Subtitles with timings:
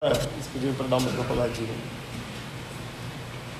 [0.00, 1.74] Eles pediram para dar uma controladinha.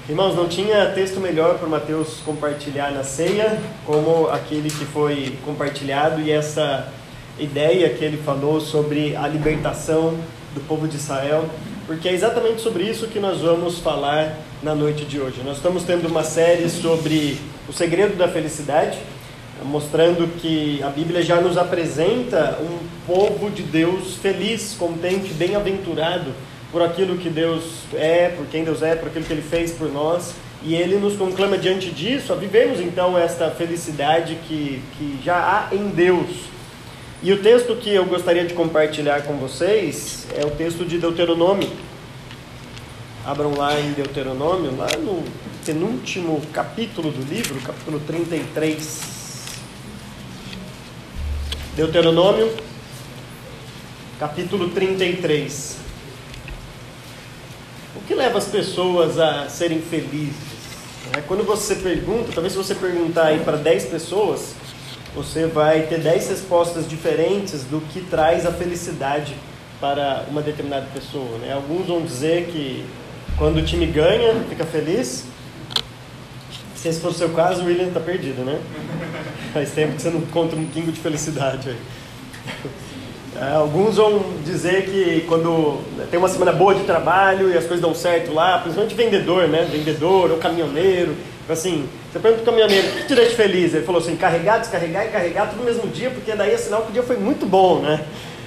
[0.09, 6.21] Irmãos, não tinha texto melhor para Mateus compartilhar na ceia, como aquele que foi compartilhado
[6.21, 6.93] e essa
[7.41, 10.17] ideia que ele falou sobre a libertação
[10.55, 11.45] do povo de Israel,
[11.89, 15.43] porque é exatamente sobre isso que nós vamos falar na noite de hoje.
[15.45, 17.37] Nós estamos tendo uma série sobre
[17.69, 18.97] o segredo da felicidade,
[19.65, 26.33] mostrando que a Bíblia já nos apresenta um povo de Deus feliz, contente, bem-aventurado
[26.71, 27.65] por aquilo que Deus
[27.95, 30.35] é, por quem Deus é, por aquilo que Ele fez por nós.
[30.63, 32.37] E Ele nos conclama diante disso a
[32.83, 36.29] então esta felicidade que, que já há em Deus.
[37.23, 41.71] E o texto que eu gostaria de compartilhar com vocês é o texto de Deuteronômio.
[43.25, 45.25] Abram lá em Deuteronômio, lá no
[45.65, 49.18] penúltimo capítulo do livro, capítulo 33.
[51.79, 52.53] Deuteronômio,
[54.19, 55.77] capítulo 33.
[57.95, 60.35] O que leva as pessoas a serem felizes?
[61.17, 64.57] É, quando você pergunta, talvez se você perguntar aí para 10 pessoas,
[65.15, 69.37] você vai ter 10 respostas diferentes do que traz a felicidade
[69.81, 71.39] para uma determinada pessoa.
[71.39, 71.53] Né?
[71.53, 72.85] Alguns vão dizer que
[73.37, 75.27] quando o time ganha, fica feliz.
[76.75, 78.61] Se esse for o seu caso, o William está perdido, né?
[79.53, 81.77] Faz tempo que você não conta um pingo de felicidade aí.
[83.41, 87.81] É, alguns vão dizer que quando tem uma semana boa de trabalho e as coisas
[87.81, 89.69] dão certo lá, principalmente vendedor, né?
[89.71, 91.15] Vendedor ou caminhoneiro.
[91.49, 93.73] Assim, você pergunta pro caminhoneiro, o que te deixa feliz?
[93.73, 96.83] Ele falou assim, carregar, descarregar e carregar tudo no mesmo dia, porque daí é sinal
[96.83, 98.05] que o dia foi muito bom, né?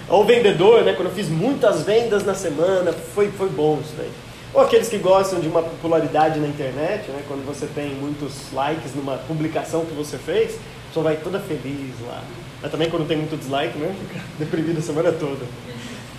[0.10, 0.94] Ou vendedor, né?
[0.94, 4.10] Quando eu fiz muitas vendas na semana, foi, foi bom isso daí.
[4.54, 7.22] Ou aqueles que gostam de uma popularidade na internet, né?
[7.28, 10.58] Quando você tem muitos likes numa publicação que você fez,
[10.92, 12.22] pessoa vai toda feliz lá.
[12.62, 13.96] Mas também quando tem muito dislike, né?
[13.98, 15.46] Fica deprimido a semana toda.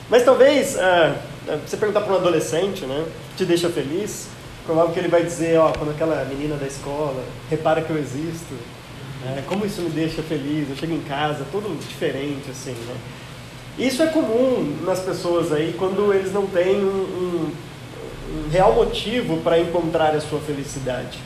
[0.09, 1.17] Mas talvez, ah,
[1.65, 3.05] você perguntar para um adolescente, né?
[3.37, 4.29] Te deixa feliz?
[4.65, 8.55] Provável que ele vai dizer, ó, quando aquela menina da escola repara que eu existo,
[9.27, 12.97] é, como isso me deixa feliz, eu chego em casa, todo diferente, assim, né?
[13.79, 17.53] Isso é comum nas pessoas aí quando eles não têm um, um,
[18.35, 21.19] um real motivo para encontrar a sua felicidade.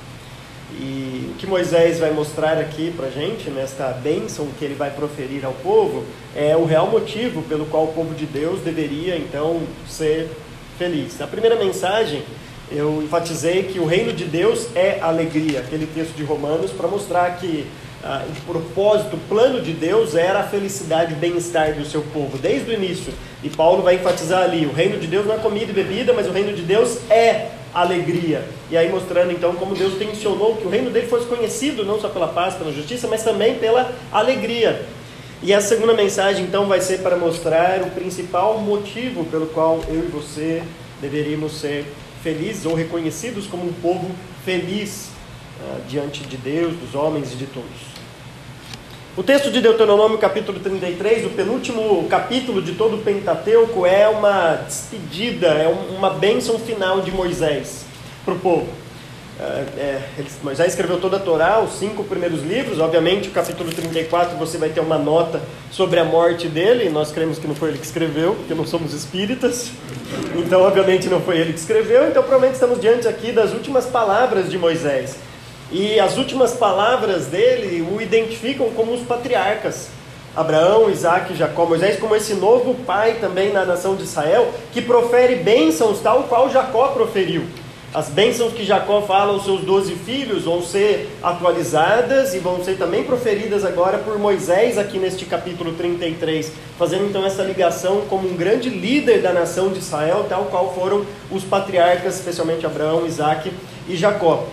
[0.73, 4.91] E o que Moisés vai mostrar aqui para a gente, nesta bênção que ele vai
[4.91, 6.05] proferir ao povo,
[6.35, 10.29] é o real motivo pelo qual o povo de Deus deveria então ser
[10.77, 11.19] feliz.
[11.19, 12.23] Na primeira mensagem,
[12.71, 17.37] eu enfatizei que o reino de Deus é alegria, aquele texto de Romanos, para mostrar
[17.39, 17.65] que
[18.03, 22.39] ah, o propósito, o plano de Deus era a felicidade e bem-estar do seu povo,
[22.39, 23.13] desde o início.
[23.43, 26.27] E Paulo vai enfatizar ali: o reino de Deus não é comida e bebida, mas
[26.27, 27.51] o reino de Deus é
[27.81, 28.45] alegria.
[28.71, 32.09] E aí mostrando então como Deus tensionou que o reino dele fosse conhecido não só
[32.09, 34.87] pela paz, pela justiça, mas também pela alegria.
[35.43, 40.05] E a segunda mensagem então vai ser para mostrar o principal motivo pelo qual eu
[40.05, 40.63] e você
[41.01, 41.85] deveríamos ser
[42.23, 44.11] felizes ou reconhecidos como um povo
[44.45, 45.11] feliz
[45.61, 47.96] uh, diante de Deus, dos homens e de todos.
[49.17, 54.57] O texto de Deuteronômio, capítulo 33, o penúltimo capítulo de todo o Pentateuco, é uma
[54.57, 57.87] despedida, é uma bênção final de Moisés
[58.27, 58.67] para o povo.
[59.41, 59.43] É,
[59.79, 60.03] é,
[60.43, 62.79] Moisés escreveu toda a Torá, os cinco primeiros livros.
[62.79, 65.41] Obviamente, o capítulo 34 você vai ter uma nota
[65.71, 66.91] sobre a morte dele.
[66.91, 69.71] Nós cremos que não foi ele que escreveu, porque não somos espíritas.
[70.35, 72.07] Então, obviamente, não foi ele que escreveu.
[72.07, 75.17] Então, provavelmente, estamos diante aqui das últimas palavras de Moisés.
[75.71, 79.89] E as últimas palavras dele o identificam como os patriarcas.
[80.37, 85.37] Abraão, Isaac Jacó, Moisés como esse novo pai também na nação de Israel, que profere
[85.37, 87.45] bênçãos tal qual Jacó proferiu.
[87.95, 92.77] As bênçãos que Jacó fala aos seus doze filhos vão ser atualizadas e vão ser
[92.77, 98.37] também proferidas agora por Moisés aqui neste capítulo 33, fazendo então essa ligação como um
[98.37, 103.51] grande líder da nação de Israel, tal qual foram os patriarcas, especialmente Abraão, Isaac
[103.89, 104.45] e Jacó.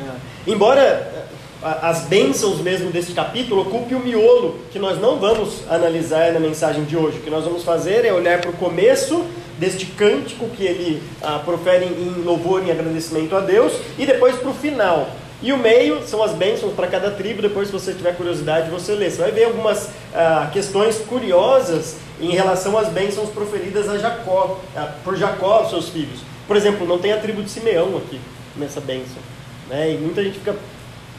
[0.00, 0.50] É.
[0.50, 1.24] Embora é,
[1.62, 6.84] as bênçãos mesmo desse capítulo ocupem o miolo, que nós não vamos analisar na mensagem
[6.84, 7.18] de hoje.
[7.18, 9.24] O que nós vamos fazer é olhar para o começo
[9.58, 14.50] deste cântico que ele ah, profere em louvor e agradecimento a Deus, e depois para
[14.50, 15.08] o final.
[15.42, 18.94] E o meio são as bênçãos para cada tribo, depois se você tiver curiosidade você
[18.94, 19.10] lê.
[19.10, 24.92] Você vai ver algumas ah, questões curiosas em relação às bênçãos proferidas a Jacó, ah,
[25.02, 26.20] por Jacó seus filhos.
[26.46, 28.20] Por exemplo, não tem a tribo de Simeão aqui
[28.56, 29.22] nessa bênção.
[29.68, 29.92] Né?
[29.92, 30.54] E muita gente fica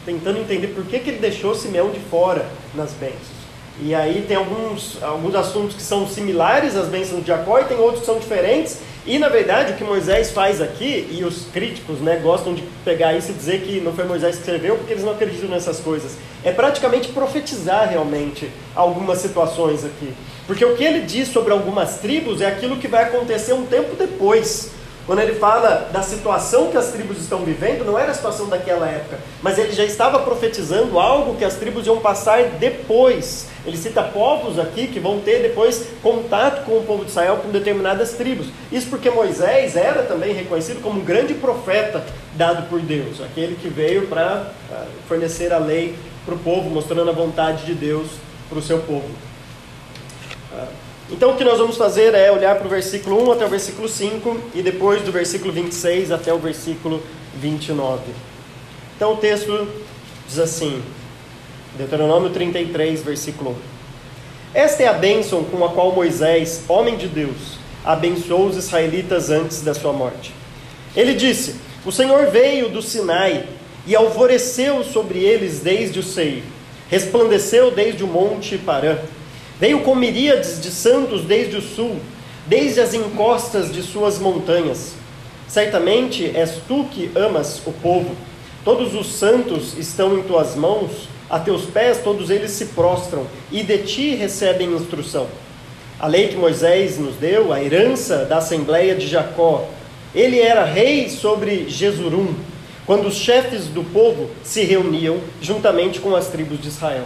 [0.05, 3.45] tentando entender por que, que ele deixou Simeão de fora nas bênçãos.
[3.81, 7.77] E aí tem alguns, alguns assuntos que são similares às bênçãos de Jacó e tem
[7.77, 8.79] outros que são diferentes.
[9.05, 13.13] E na verdade o que Moisés faz aqui, e os críticos né, gostam de pegar
[13.13, 16.17] isso e dizer que não foi Moisés que escreveu porque eles não acreditam nessas coisas,
[16.43, 20.13] é praticamente profetizar realmente algumas situações aqui.
[20.47, 23.95] Porque o que ele diz sobre algumas tribos é aquilo que vai acontecer um tempo
[23.95, 24.71] depois.
[25.05, 28.87] Quando ele fala da situação que as tribos estão vivendo, não era a situação daquela
[28.87, 33.47] época, mas ele já estava profetizando algo que as tribos iam passar depois.
[33.65, 37.49] Ele cita povos aqui que vão ter depois contato com o povo de Israel, com
[37.49, 38.47] determinadas tribos.
[38.71, 42.03] Isso porque Moisés era também reconhecido como um grande profeta
[42.33, 47.09] dado por Deus, aquele que veio para ah, fornecer a lei para o povo, mostrando
[47.09, 48.07] a vontade de Deus
[48.49, 49.09] para o seu povo.
[51.11, 53.87] Então o que nós vamos fazer é olhar para o versículo 1 até o versículo
[53.87, 57.01] 5 e depois do versículo 26 até o versículo
[57.39, 58.01] 29.
[58.95, 59.67] Então o texto
[60.27, 60.81] diz assim,
[61.77, 63.55] Deuteronômio 33, versículo 1.
[64.55, 69.61] Esta é a bênção com a qual Moisés, homem de Deus, abençoou os israelitas antes
[69.61, 70.33] da sua morte.
[70.95, 71.55] Ele disse:
[71.85, 73.45] O Senhor veio do Sinai
[73.85, 76.41] e alvoreceu sobre eles desde o seio,
[76.89, 78.97] resplandeceu desde o monte Parã
[79.59, 81.97] Veio com miríades de santos desde o sul,
[82.45, 84.93] desde as encostas de suas montanhas.
[85.47, 88.13] Certamente és tu que amas o povo.
[88.65, 93.63] Todos os santos estão em tuas mãos, a teus pés todos eles se prostram, e
[93.63, 95.27] de ti recebem instrução.
[95.97, 99.69] A lei que Moisés nos deu, a herança da assembleia de Jacó.
[100.13, 102.33] Ele era rei sobre Jesurum,
[102.85, 107.05] quando os chefes do povo se reuniam juntamente com as tribos de Israel.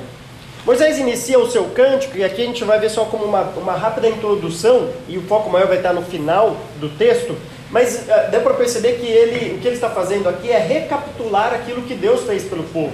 [0.66, 3.74] Moisés inicia o seu cântico, e aqui a gente vai ver só como uma, uma
[3.74, 7.36] rápida introdução, e o foco maior vai estar no final do texto,
[7.72, 11.54] mas uh, deu para perceber que ele, o que ele está fazendo aqui é recapitular
[11.54, 12.92] aquilo que Deus fez pelo povo.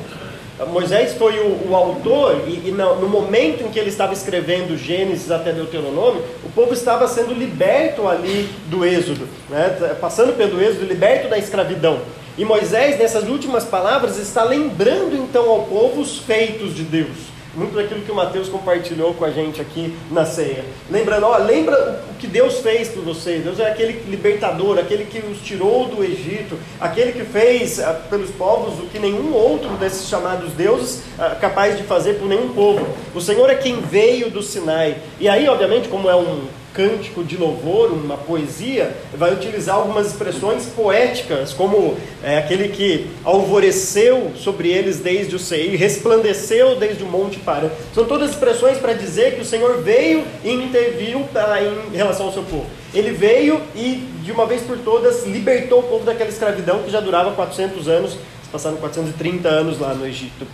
[0.67, 4.77] Moisés foi o, o autor, e, e no, no, momento em que ele estava escrevendo
[4.77, 9.97] Gênesis até Deuteronômio, o povo estava sendo liberto ali do Êxodo, né?
[9.99, 11.99] passando pelo Êxodo, liberto da escravidão.
[12.37, 17.75] E Moisés, nessas últimas palavras, está lembrando então ao povo os feitos de Deus muito
[17.75, 20.63] daquilo que o Mateus compartilhou com a gente aqui na ceia.
[20.89, 23.43] Lembrando, ó, lembra o que Deus fez por vocês.
[23.43, 28.31] Deus é aquele libertador, aquele que os tirou do Egito, aquele que fez ah, pelos
[28.31, 32.85] povos o que nenhum outro desses chamados deuses ah, capaz de fazer por nenhum povo.
[33.13, 34.97] O Senhor é quem veio do Sinai.
[35.19, 36.43] E aí, obviamente, como é um
[36.75, 44.33] cântico de louvor, uma poesia, vai utilizar algumas expressões poéticas, como é, aquele que alvoreceu
[44.35, 47.69] sobre eles desde o seio, resplandeceu desde o monte Parã.
[47.93, 52.33] São todas expressões para dizer que o Senhor veio e interviu pra, em relação ao
[52.33, 52.65] seu povo.
[52.93, 56.99] Ele veio e, de uma vez por todas, libertou o povo daquela escravidão que já
[56.99, 58.17] durava 400 anos,
[58.51, 60.45] passaram 430 anos lá no Egito.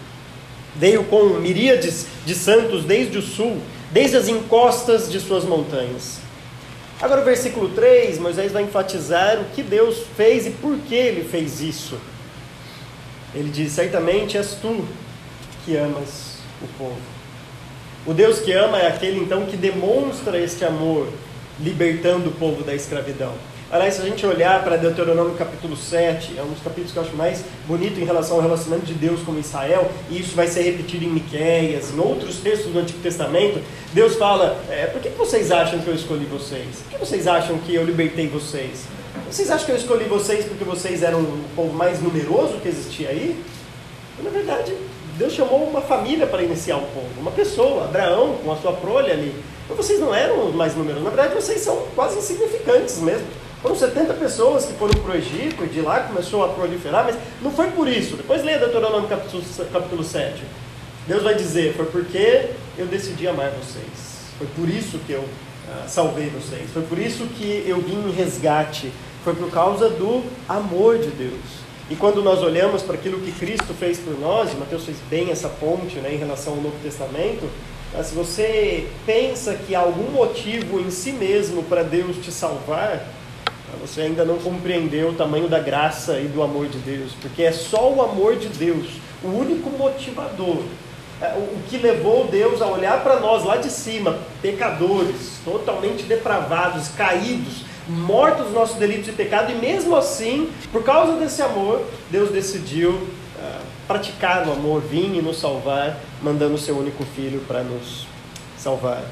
[0.75, 3.57] Veio com miríades de santos desde o sul,
[3.91, 6.19] desde as encostas de suas montanhas.
[7.01, 11.27] Agora, o versículo 3, Moisés vai enfatizar o que Deus fez e por que ele
[11.27, 11.97] fez isso.
[13.33, 14.85] Ele diz: Certamente és tu
[15.65, 17.01] que amas o povo.
[18.05, 21.07] O Deus que ama é aquele então que demonstra este amor,
[21.59, 23.33] libertando o povo da escravidão.
[23.71, 27.03] Aliás, se a gente olhar para Deuteronômio capítulo 7, é um dos capítulos que eu
[27.03, 30.63] acho mais bonito em relação ao relacionamento de Deus com Israel, e isso vai ser
[30.63, 33.61] repetido em Miquéias, em outros textos do Antigo Testamento.
[33.93, 36.81] Deus fala: é, por que vocês acham que eu escolhi vocês?
[36.83, 38.83] Por que vocês acham que eu libertei vocês?
[39.31, 43.07] Vocês acham que eu escolhi vocês porque vocês eram o povo mais numeroso que existia
[43.07, 43.41] aí?
[44.21, 44.75] Na verdade,
[45.17, 49.09] Deus chamou uma família para iniciar o povo, uma pessoa, Abraão, com a sua prole
[49.09, 49.33] ali.
[49.69, 53.25] Mas vocês não eram os mais numerosos, na verdade vocês são quase insignificantes mesmo.
[53.61, 57.15] Foram 70 pessoas que foram para o Egito e de lá começou a proliferar, mas
[57.41, 58.15] não foi por isso.
[58.15, 60.41] Depois leia Deuteronômio capítulo, capítulo 7.
[61.07, 64.31] Deus vai dizer: Foi porque eu decidi amar vocês.
[64.37, 65.23] Foi por isso que eu
[65.69, 66.71] ah, salvei vocês.
[66.73, 68.91] Foi por isso que eu vim em resgate.
[69.23, 71.61] Foi por causa do amor de Deus.
[71.87, 75.29] E quando nós olhamos para aquilo que Cristo fez por nós, e Mateus fez bem
[75.29, 77.47] essa ponte né, em relação ao Novo Testamento,
[77.93, 83.05] ah, se você pensa que há algum motivo em si mesmo para Deus te salvar,
[83.79, 87.51] você ainda não compreendeu o tamanho da graça e do amor de Deus, porque é
[87.51, 88.87] só o amor de Deus,
[89.23, 90.63] o único motivador,
[91.21, 96.87] é, o que levou Deus a olhar para nós lá de cima, pecadores, totalmente depravados,
[96.89, 102.31] caídos, mortos dos nossos delitos e pecado, e mesmo assim, por causa desse amor, Deus
[102.31, 107.61] decidiu uh, praticar o amor, vir e nos salvar, mandando o seu único filho para
[107.61, 108.07] nos
[108.57, 109.03] salvar.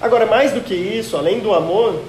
[0.00, 2.02] Agora, mais do que isso, além do amor,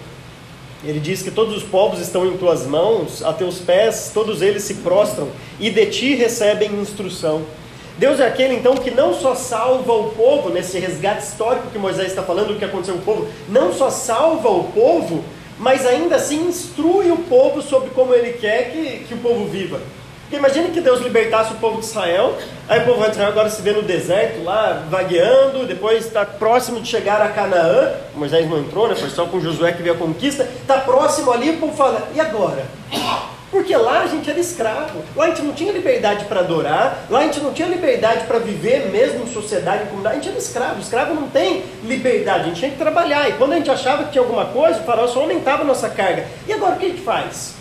[0.84, 4.64] ele diz que todos os povos estão em tuas mãos, a teus pés todos eles
[4.64, 5.28] se prostram
[5.60, 7.42] e de ti recebem instrução.
[7.98, 12.10] Deus é aquele então que não só salva o povo, nesse resgate histórico que Moisés
[12.10, 15.24] está falando, do que aconteceu com o povo, não só salva o povo,
[15.58, 19.82] mas ainda assim instrui o povo sobre como ele quer que, que o povo viva.
[20.28, 23.50] Porque imagine que Deus libertasse o povo de Israel, aí o povo de Israel agora
[23.50, 28.60] se vê no deserto, lá vagueando, depois está próximo de chegar a Canaã, Moisés não
[28.60, 28.96] entrou, né?
[28.96, 32.20] foi só com Josué que veio a conquista, está próximo ali, o povo fala, e
[32.20, 32.66] agora?
[33.50, 37.20] Porque lá a gente era escravo, lá a gente não tinha liberdade para adorar, lá
[37.20, 40.38] a gente não tinha liberdade para viver mesmo em sociedade, em comunidade, a gente era
[40.38, 43.72] escravo, o escravo não tem liberdade, a gente tinha que trabalhar, e quando a gente
[43.72, 46.26] achava que tinha alguma coisa, o faraó só aumentava a nossa carga.
[46.46, 47.56] E agora o que a gente faz?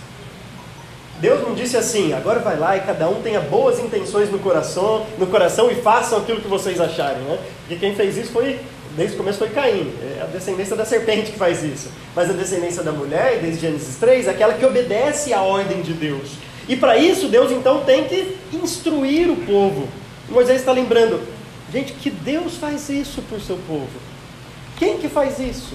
[1.21, 5.07] Deus não disse assim, agora vai lá e cada um tenha boas intenções no coração,
[5.19, 7.39] no coração e façam aquilo que vocês acharem, né?
[7.61, 8.61] Porque quem fez isso foi,
[8.95, 11.89] desde o começo foi Caim, é a descendência da serpente que faz isso.
[12.15, 15.95] Mas a descendência da mulher, desde Gênesis 3, é aquela que obedece à ordem de
[15.95, 16.33] Deus.
[16.69, 19.89] E para isso, Deus então tem que instruir o povo.
[20.29, 21.21] Moisés está lembrando,
[21.73, 23.89] gente, que Deus faz isso por seu povo.
[24.77, 25.75] Quem que faz isso?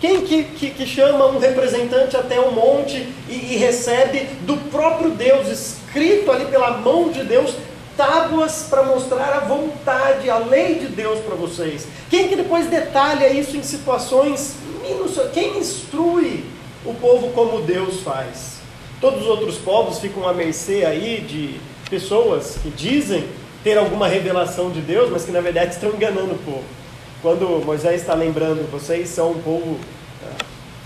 [0.00, 5.10] Quem que, que, que, chama um representante até um monte e, e, recebe do próprio
[5.10, 7.54] Deus, escrito ali pela mão de Deus,
[7.98, 11.86] tábuas para mostrar a vontade, a lei de Deus para vocês?
[12.08, 15.32] Quem que depois detalha isso em situações minuciosas?
[15.32, 16.44] Quem instrui
[16.82, 18.60] o povo como Deus faz?
[19.02, 23.28] Todos os outros povos ficam à mercê aí de pessoas que dizem
[23.62, 26.79] ter alguma revelação de Deus, mas que na verdade estão enganando o povo.
[27.22, 29.78] Quando Moisés está lembrando, vocês são um povo
[30.24, 30.44] é,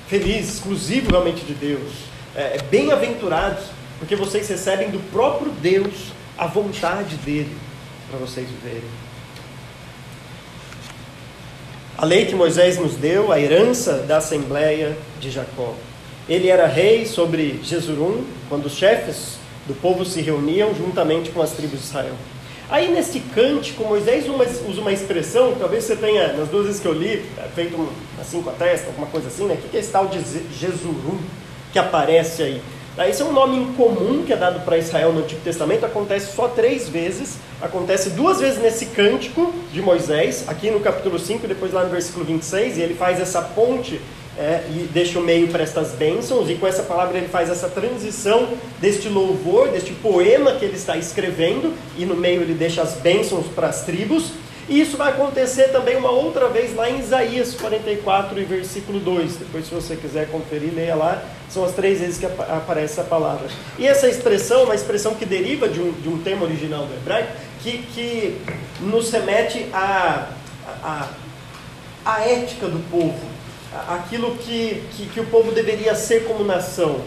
[0.09, 1.93] feliz, exclusivo realmente de Deus,
[2.35, 3.67] é, é, bem-aventurados,
[4.01, 7.57] porque vocês recebem do próprio Deus a vontade dele
[8.11, 8.83] para vocês viverem.
[11.97, 15.75] A lei que Moisés nos deu, a herança da Assembleia de Jacó.
[16.29, 19.39] Ele era rei sobre Jesurum, quando os chefes
[19.69, 22.17] do povo se reuniam juntamente com as tribos de Israel.
[22.71, 26.95] Aí nesse cântico, Moisés usa uma expressão, talvez você tenha, nas duas vezes que eu
[26.95, 27.89] li, feito um,
[28.21, 29.55] assim com a testa, alguma coisa assim, né?
[29.55, 30.19] O que é esse tal de
[30.59, 31.19] Jesurum
[31.73, 32.63] que aparece aí?
[33.09, 36.47] Esse é um nome incomum que é dado para Israel no Antigo Testamento, acontece só
[36.47, 41.83] três vezes, acontece duas vezes nesse cântico de Moisés, aqui no capítulo 5, depois lá
[41.83, 44.01] no versículo 26, e ele faz essa ponte
[44.39, 47.69] é, e deixa o meio para estas bênçãos, e com essa palavra ele faz essa
[47.69, 48.49] transição
[48.81, 53.47] deste louvor, deste poema que ele está escrevendo, e no meio ele deixa as bênçãos
[53.47, 54.33] para as tribos.
[54.67, 59.37] E isso vai acontecer também uma outra vez lá em Isaías 44 e versículo 2.
[59.37, 61.23] Depois, se você quiser conferir, leia lá.
[61.51, 63.47] São as três vezes que aparece essa palavra.
[63.79, 67.31] E essa expressão uma expressão que deriva de um, de um tema original do hebraico,
[67.63, 68.41] que, que
[68.81, 70.29] nos remete à
[70.83, 71.09] a,
[72.07, 73.34] a, a ética do povo
[73.89, 77.01] aquilo que, que, que, o povo deveria ser como nação,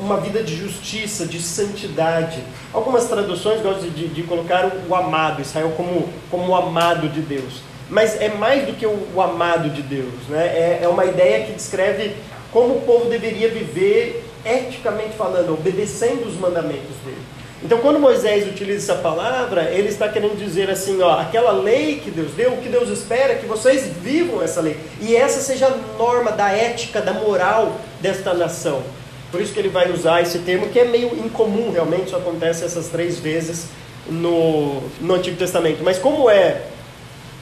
[0.00, 2.42] uma vida de justiça, de santidade.
[2.72, 7.62] Algumas traduções gostam de, de colocar o amado, Israel como, como o amado de Deus.
[7.88, 10.46] Mas é mais do que o, o amado de Deus, né?
[10.46, 12.16] É, é uma ideia que descreve
[12.52, 17.22] como o povo deveria viver eticamente falando, obedecendo os mandamentos dele.
[17.64, 22.10] Então, quando Moisés utiliza essa palavra, ele está querendo dizer assim: ó, aquela lei que
[22.10, 24.76] Deus deu, o que Deus espera é que vocês vivam essa lei.
[25.00, 28.82] E essa seja a norma da ética, da moral desta nação.
[29.30, 32.64] Por isso que ele vai usar esse termo, que é meio incomum realmente, só acontece
[32.64, 33.66] essas três vezes
[34.08, 35.82] no, no Antigo Testamento.
[35.82, 36.62] Mas como é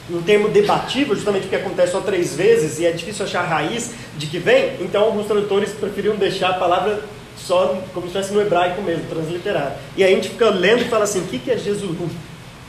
[0.09, 3.91] um termo debatível, justamente porque acontece só três vezes e é difícil achar a raiz
[4.17, 7.01] de que vem, então alguns tradutores preferiram deixar a palavra
[7.45, 9.75] só como se estivesse no hebraico mesmo, transliterado.
[9.95, 11.97] E aí a gente fica lendo e fala assim, o que, que é Jesus?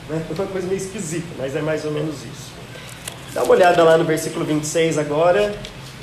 [0.09, 0.23] Né?
[0.29, 2.51] É uma coisa meio esquisita, mas é mais ou menos isso.
[3.33, 5.55] Dá uma olhada lá no versículo 26 agora,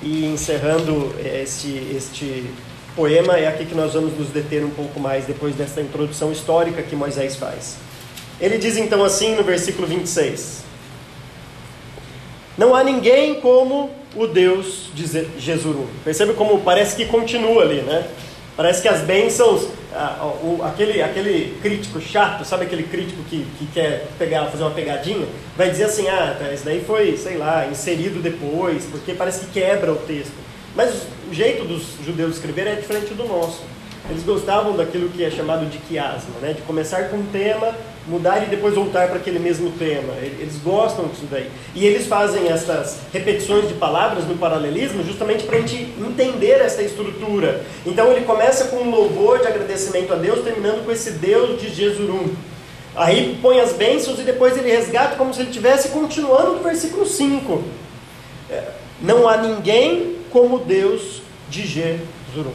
[0.02, 2.46] e encerrando este, este
[2.96, 6.82] poema, é aqui que nós vamos nos deter um pouco mais depois dessa introdução histórica
[6.82, 7.76] que Moisés faz.
[8.40, 10.64] Ele diz então assim no versículo 26:
[12.56, 15.06] Não há ninguém como o Deus de
[15.38, 15.86] Jesurum.
[16.04, 18.08] Percebe como parece que continua ali, né?
[18.56, 20.32] Parece que as bênçãos, ah,
[20.66, 25.26] aquele, aquele crítico chato, sabe aquele crítico que, que quer pegar, fazer uma pegadinha,
[25.56, 29.52] vai dizer assim, ah, tá, isso daí foi, sei lá, inserido depois, porque parece que
[29.52, 30.34] quebra o texto.
[30.74, 33.62] Mas o jeito dos judeus escrever é diferente do nosso.
[34.08, 36.52] Eles gostavam daquilo que é chamado de quiasma, né?
[36.52, 37.74] de começar com um tema,
[38.10, 40.12] mudar e depois voltar para aquele mesmo tema.
[40.20, 41.48] Eles gostam disso daí.
[41.74, 46.82] E eles fazem essas repetições de palavras no paralelismo justamente para a gente entender essa
[46.82, 47.64] estrutura.
[47.86, 51.72] Então ele começa com um louvor de agradecimento a Deus, terminando com esse Deus de
[51.72, 52.28] Jesurum.
[52.96, 57.06] Aí põe as bênçãos e depois ele resgata como se ele estivesse continuando no versículo
[57.06, 57.62] 5.
[58.50, 58.64] É,
[59.00, 62.52] não há ninguém como Deus de Jesurum.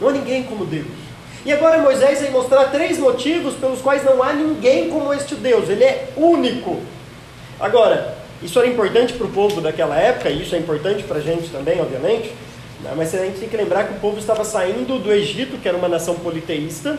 [0.00, 0.99] Não há ninguém como Deus.
[1.44, 5.68] E agora Moisés vai mostrar três motivos pelos quais não há ninguém como este Deus.
[5.68, 6.80] Ele é único.
[7.58, 11.20] Agora, isso era importante para o povo daquela época, e isso é importante para a
[11.20, 12.32] gente também, obviamente,
[12.82, 12.92] Né?
[12.96, 15.76] Mas a gente tem que lembrar que o povo estava saindo do Egito, que era
[15.76, 16.98] uma nação politeísta,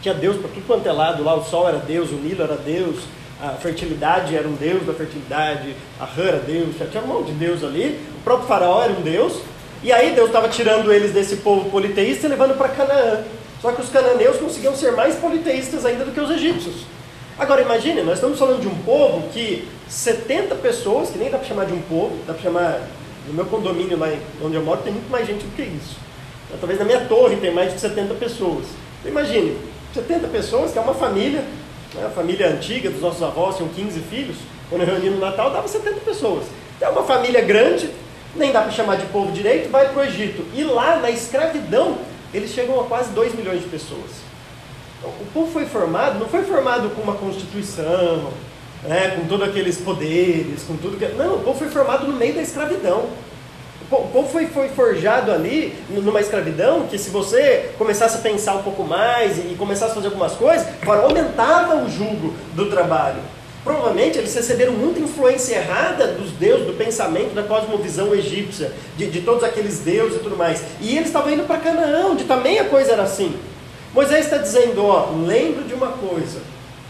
[0.00, 2.56] tinha Deus para tudo quanto é lado, lá o sol era Deus, o Nilo era
[2.56, 3.00] Deus,
[3.42, 7.32] a fertilidade era um Deus da fertilidade, a rã era Deus, tinha um monte de
[7.34, 9.40] Deus ali, o próprio faraó era um Deus,
[9.82, 13.24] e aí Deus estava tirando eles desse povo politeísta e levando para Canaã.
[13.60, 16.86] Só que os cananeus conseguiam ser mais politeístas ainda do que os egípcios.
[17.38, 21.46] Agora imagine, nós estamos falando de um povo que 70 pessoas, que nem dá para
[21.46, 22.80] chamar de um povo, dá para chamar,
[23.26, 24.08] no meu condomínio lá
[24.42, 25.96] onde eu moro tem muito mais gente do que isso.
[26.58, 28.64] Talvez na minha torre tem mais de 70 pessoas.
[29.00, 29.56] Então, imagine,
[29.94, 31.44] 70 pessoas, que é uma família,
[31.94, 34.36] né, a família antiga dos nossos avós, tinham 15 filhos,
[34.68, 36.44] quando eu no Natal dava 70 pessoas.
[36.76, 37.90] Então é uma família grande,
[38.34, 40.44] nem dá para chamar de povo direito, vai para o Egito.
[40.54, 41.98] E lá, na escravidão,
[42.32, 44.10] eles chegam a quase 2 milhões de pessoas.
[44.98, 48.30] Então, o povo foi formado, não foi formado com uma constituição,
[48.82, 51.06] né, com todos aqueles poderes, com tudo que.
[51.14, 53.08] Não, o povo foi formado no meio da escravidão.
[53.90, 58.62] O povo foi, foi forjado ali numa escravidão que se você começasse a pensar um
[58.62, 63.20] pouco mais e começasse a fazer algumas coisas, aumentava o jugo do trabalho.
[63.62, 69.20] Provavelmente eles receberam muita influência errada dos deuses, do pensamento, da cosmovisão egípcia, de, de
[69.20, 70.62] todos aqueles deuses e tudo mais.
[70.80, 73.36] E eles estavam indo para Canaã, onde também a coisa era assim.
[73.92, 76.40] Moisés está dizendo: ó, lembro de uma coisa.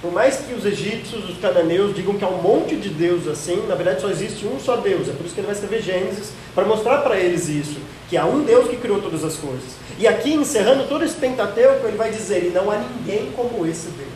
[0.01, 3.67] Por mais que os egípcios, os cananeus digam que há um monte de deuses assim,
[3.69, 5.09] na verdade só existe um só Deus.
[5.09, 8.25] É por isso que ele vai escrever Gênesis, para mostrar para eles isso, que há
[8.25, 9.77] um Deus que criou todas as coisas.
[9.99, 13.89] E aqui, encerrando todo esse Pentateuco, ele vai dizer: e não há ninguém como esse
[13.89, 14.09] Deus.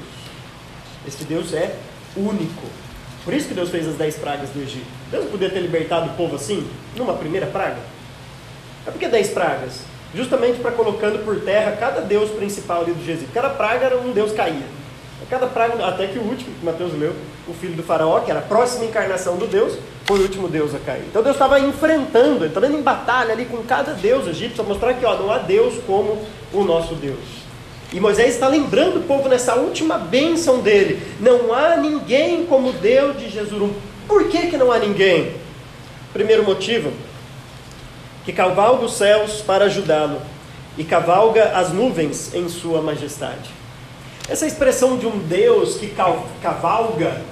[1.07, 1.75] Este Deus é
[2.17, 2.67] único.
[3.25, 4.87] Por isso que Deus fez as dez pragas do Egito.
[5.11, 7.79] Deus podia ter libertado o povo assim, numa primeira praga?
[8.87, 9.81] É porque dez pragas?
[10.15, 13.33] Justamente para colocando por terra cada deus principal ali do Egito.
[13.33, 14.85] Cada praga era um deus caía.
[15.31, 17.15] Cada praga, até que o último, que Mateus leu,
[17.49, 20.75] o filho do faraó, que era a próxima encarnação do Deus, foi o último Deus
[20.75, 21.05] a cair.
[21.09, 25.05] Então Deus estava enfrentando, estava em batalha ali com cada Deus egípcio, para mostrar que
[25.07, 27.44] ó, não há Deus como o nosso Deus.
[27.95, 33.17] E Moisés está lembrando o povo nessa última bênção dele: não há ninguém como Deus
[33.17, 33.71] de Jesus.
[34.09, 35.37] Por que, que não há ninguém?
[36.13, 36.93] Primeiro motivo:
[38.25, 40.21] que cavalga os céus para ajudá-lo
[40.77, 43.49] e cavalga as nuvens em sua majestade.
[44.29, 45.95] Essa expressão de um Deus que
[46.43, 47.23] cavalga,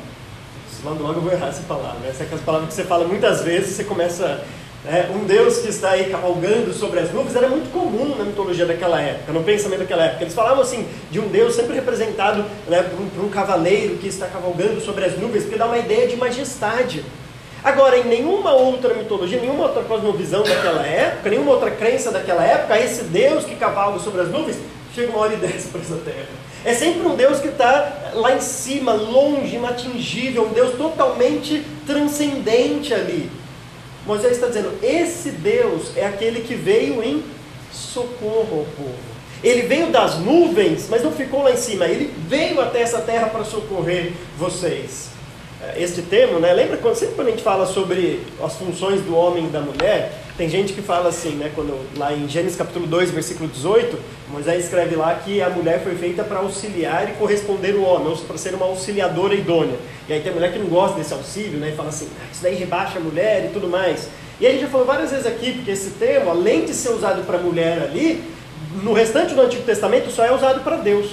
[0.84, 3.42] logo logo eu vou errar essa palavra, essa é aquela palavra que você fala muitas
[3.42, 4.44] vezes, você começa
[4.84, 8.66] é, um Deus que está aí cavalgando sobre as nuvens era muito comum na mitologia
[8.66, 10.24] daquela época, no pensamento daquela época.
[10.24, 14.08] Eles falavam assim de um Deus sempre representado né, por, um, por um cavaleiro que
[14.08, 17.04] está cavalgando sobre as nuvens, porque dá uma ideia de majestade.
[17.62, 22.76] Agora, em nenhuma outra mitologia, nenhuma outra cosmovisão daquela época, nenhuma outra crença daquela época,
[22.80, 24.56] esse Deus que cavalga sobre as nuvens
[24.92, 26.26] chega uma hora e desce para essa terra.
[26.64, 32.92] É sempre um Deus que está lá em cima, longe, inatingível, um Deus totalmente transcendente
[32.92, 33.30] ali.
[34.06, 37.22] Moisés está dizendo: esse Deus é aquele que veio em
[37.72, 39.12] socorro ao povo.
[39.42, 41.86] Ele veio das nuvens, mas não ficou lá em cima.
[41.86, 45.08] Ele veio até essa terra para socorrer vocês.
[45.60, 46.52] É, este termo, né?
[46.52, 50.21] Lembra quando sempre quando a gente fala sobre as funções do homem e da mulher?
[50.36, 53.98] Tem gente que fala assim, né, quando, lá em Gênesis capítulo 2, versículo 18,
[54.30, 58.16] Moisés escreve lá que a mulher foi feita para auxiliar e corresponder o homem, ou
[58.16, 59.76] para ser uma auxiliadora idônea.
[60.08, 62.42] E aí tem mulher que não gosta desse auxílio, né, e fala assim, ah, isso
[62.42, 64.08] daí rebaixa a mulher e tudo mais.
[64.40, 67.26] E a gente já falou várias vezes aqui, porque esse termo, além de ser usado
[67.26, 68.24] para mulher ali,
[68.82, 71.10] no restante do Antigo Testamento só é usado para Deus.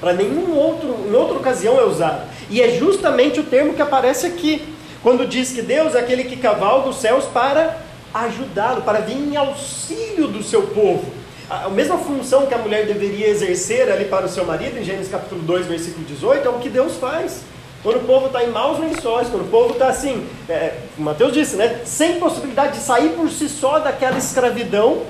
[0.00, 2.28] Para nenhum outro, em outra ocasião é usado.
[2.50, 6.36] E é justamente o termo que aparece aqui, quando diz que Deus é aquele que
[6.36, 11.04] cavalga os céus para ajudá-lo, para vir em auxílio do seu povo.
[11.48, 15.10] A mesma função que a mulher deveria exercer ali para o seu marido, em Gênesis
[15.10, 17.42] capítulo 2, versículo 18, é o que Deus faz.
[17.82, 21.56] Quando o povo está em maus lençóis, quando o povo está assim, é, Mateus disse,
[21.56, 21.80] né?
[21.84, 25.02] Sem possibilidade de sair por si só daquela escravidão,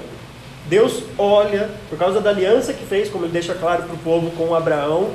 [0.66, 4.30] Deus olha, por causa da aliança que fez, como ele deixa claro para o povo
[4.30, 5.10] com Abraão,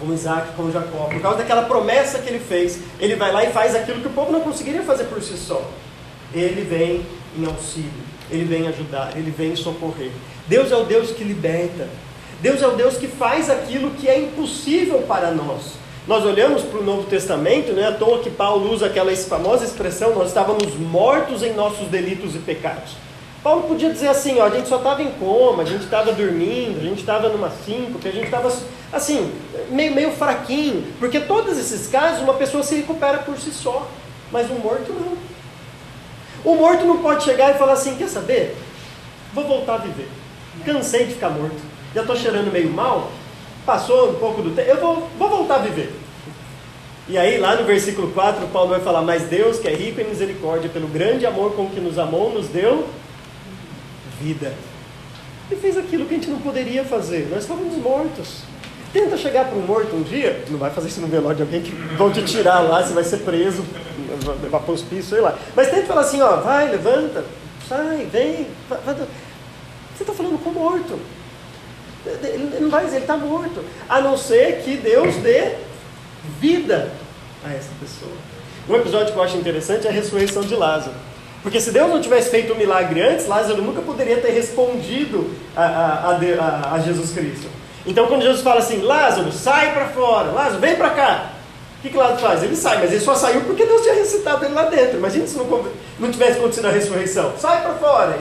[0.00, 3.52] com Isaac, com Jacó, por causa daquela promessa que ele fez, ele vai lá e
[3.52, 5.62] faz aquilo que o povo não conseguiria fazer por si só
[6.32, 7.04] ele vem
[7.36, 7.90] em auxílio,
[8.30, 10.10] ele vem ajudar, ele vem socorrer.
[10.46, 11.88] Deus é o Deus que liberta.
[12.40, 15.78] Deus é o Deus que faz aquilo que é impossível para nós.
[16.06, 19.64] Nós olhamos para o Novo Testamento, não é à toa que Paulo usa aquela famosa
[19.64, 22.92] expressão: nós estávamos mortos em nossos delitos e pecados.
[23.42, 26.78] Paulo podia dizer assim: ó, a gente só estava em coma, a gente estava dormindo,
[26.78, 28.50] a gente estava numa síncope, a gente estava
[28.92, 29.30] assim,
[29.68, 33.86] meio, meio fraquinho, porque todos esses casos uma pessoa se recupera por si só,
[34.32, 35.17] mas um morto não.
[36.44, 38.56] O morto não pode chegar e falar assim: quer saber?
[39.34, 40.08] Vou voltar a viver.
[40.64, 41.56] Cansei de ficar morto.
[41.94, 43.10] Já estou cheirando meio mal.
[43.64, 44.68] Passou um pouco do tempo.
[44.68, 45.92] Eu vou, vou voltar a viver.
[47.08, 50.08] E aí, lá no versículo 4, Paulo vai falar: Mas Deus, que é rico em
[50.08, 52.86] misericórdia, pelo grande amor com que nos amou, nos deu
[54.20, 54.52] vida.
[55.50, 57.28] Ele fez aquilo que a gente não poderia fazer.
[57.30, 58.42] Nós estávamos mortos.
[58.92, 61.60] Tenta chegar para um morto um dia, não vai fazer isso no velório de alguém
[61.60, 63.62] que vão te tirar lá, você vai ser preso,
[64.42, 65.36] levar para o hospício, sei lá.
[65.54, 67.24] Mas tenta falar assim, ó, vai, levanta,
[67.68, 68.46] sai, vem.
[68.68, 68.94] Vai, vai.
[68.94, 70.98] Você está falando com o morto.
[72.06, 73.62] Ele não vai dizer, ele está morto.
[73.88, 75.56] A não ser que Deus dê
[76.40, 76.90] vida
[77.44, 78.16] a essa pessoa.
[78.68, 80.94] Um episódio que eu acho interessante é a ressurreição de Lázaro.
[81.42, 85.30] Porque se Deus não tivesse feito o um milagre antes, Lázaro nunca poderia ter respondido
[85.56, 87.48] a, a, a, a, Jesus Cristo.
[87.88, 91.30] Então quando Jesus fala assim, Lázaro, sai para fora, Lázaro, vem para cá.
[91.78, 92.42] O que, que Lázaro faz?
[92.42, 94.98] Ele sai, mas ele só saiu porque Deus tinha ressuscitado ele lá dentro.
[94.98, 95.66] Imagina se não,
[95.98, 97.32] não tivesse acontecido a ressurreição.
[97.38, 98.18] Sai para fora.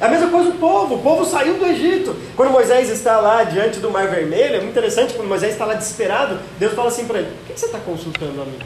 [0.00, 2.16] É a mesma coisa o povo, o povo saiu do Egito.
[2.36, 5.74] Quando Moisés está lá diante do Mar Vermelho, é muito interessante, quando Moisés está lá
[5.74, 8.58] desesperado, Deus fala assim para ele: O que você está consultando a mim?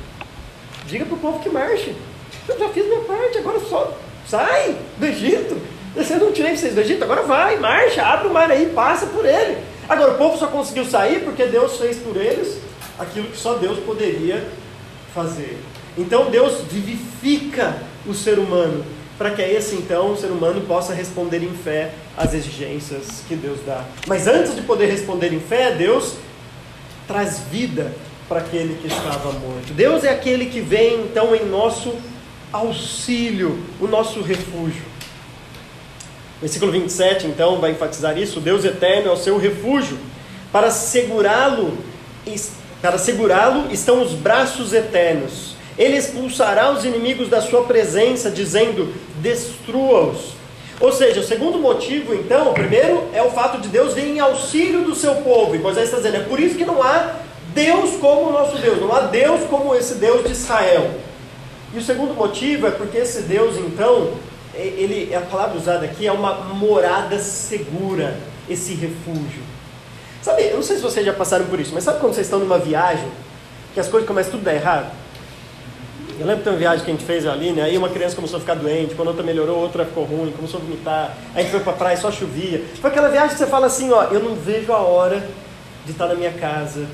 [0.84, 1.96] Diga para o povo que marche.
[2.46, 3.96] Eu já fiz minha parte, agora só
[4.28, 5.56] sai do Egito.
[5.94, 9.24] Eu não tirei vocês do Egito, agora vai, marcha, abre o mar aí, passa por
[9.24, 9.58] ele.
[9.88, 12.58] Agora o povo só conseguiu sair porque Deus fez por eles
[12.98, 14.46] aquilo que só Deus poderia
[15.14, 15.58] fazer.
[15.98, 17.76] Então Deus vivifica
[18.06, 18.84] o ser humano
[19.18, 23.58] para que esse então o ser humano possa responder em fé às exigências que Deus
[23.66, 23.84] dá.
[24.06, 26.14] Mas antes de poder responder em fé, Deus
[27.06, 27.92] traz vida
[28.28, 29.72] para aquele que estava morto.
[29.74, 31.94] Deus é aquele que vem então em nosso
[32.52, 34.91] auxílio, o nosso refúgio.
[36.42, 39.96] Versículo 27 então vai enfatizar isso: Deus eterno é o seu refúgio.
[40.52, 41.78] Para segurá-lo,
[42.82, 50.32] para segurá-lo estão os braços eternos ele expulsará os inimigos da sua presença, dizendo: destrua-os.
[50.80, 54.20] Ou seja, o segundo motivo, então, o primeiro é o fato de Deus vir em
[54.20, 55.54] auxílio do seu povo.
[55.54, 57.14] E Moisés está dizendo: é por isso que não há
[57.54, 60.90] Deus como o nosso Deus, não há Deus como esse Deus de Israel.
[61.74, 64.12] E o segundo motivo é porque esse Deus, então,
[64.54, 68.16] ele, a palavra usada aqui é uma morada segura,
[68.48, 69.42] esse refúgio.
[70.20, 72.38] Sabe, eu não sei se vocês já passaram por isso, mas sabe quando vocês estão
[72.38, 73.08] numa viagem,
[73.74, 74.92] que as coisas começam tudo a dar errado?
[76.20, 77.62] Eu lembro de uma viagem que a gente fez ali, né?
[77.62, 80.62] Aí uma criança começou a ficar doente, quando outra melhorou, outra ficou ruim, começou a
[80.62, 81.16] vomitar.
[81.34, 82.62] Aí a gente foi pra praia, só chovia.
[82.80, 85.26] Foi aquela viagem que você fala assim, ó, eu não vejo a hora
[85.84, 86.86] de estar na minha casa,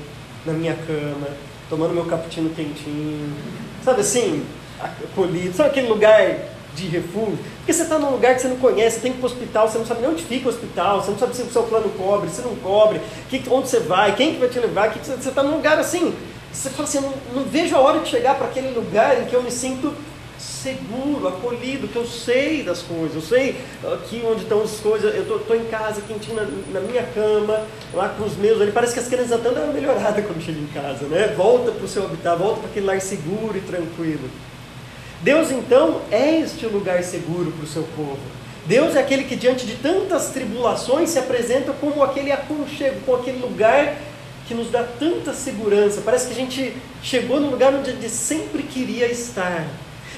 [0.45, 1.27] na minha cama,
[1.69, 3.35] tomando meu cappuccino quentinho.
[3.83, 4.45] Sabe assim,
[4.79, 5.53] acolhido.
[5.53, 6.35] Sabe aquele lugar
[6.83, 7.37] de refúgio?
[7.57, 9.31] Porque você está num lugar que você não conhece, você tem que ir para o
[9.31, 11.63] hospital, você não sabe nem onde fica o hospital, você não sabe se o seu
[11.63, 14.99] plano cobre, se não cobre, que, onde você vai, quem que vai te levar, que,
[14.99, 16.13] você está num lugar assim
[16.51, 19.35] você fala assim, não, não vejo a hora de chegar para aquele lugar em que
[19.35, 19.93] eu me sinto
[20.39, 23.55] seguro, acolhido, que eu sei das coisas, eu sei
[23.93, 27.61] aqui onde estão as coisas, eu estou em casa, quentinho na, na, minha cama,
[27.93, 30.63] lá com os meus, ali parece que as crianças estão dando uma melhorada quando chegam
[30.63, 31.33] em casa, né?
[31.35, 34.29] Volta para o seu habitat, volta para aquele lar seguro e tranquilo.
[35.21, 38.19] Deus então é este lugar seguro para o seu povo.
[38.65, 43.39] Deus é aquele que diante de tantas tribulações se apresenta como aquele aconchego, como aquele
[43.39, 43.95] lugar
[44.47, 46.01] que nos dá tanta segurança.
[46.05, 49.65] Parece que a gente chegou no lugar onde a gente sempre queria estar.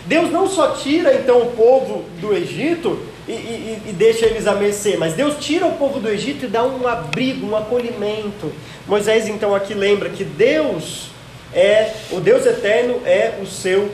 [0.06, 4.56] Deus não só tira então o povo do Egito e, e, e, deixa eles a
[4.56, 8.52] mercê, mas Deus tira o povo do Egito e dá um abrigo, um acolhimento.
[8.88, 11.10] Moisés então aqui lembra que Deus
[11.54, 13.90] é, o Deus eterno é o seu